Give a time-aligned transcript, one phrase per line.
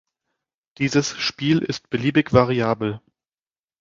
[0.79, 3.01] Dieses Spiel ist beliebig variabel.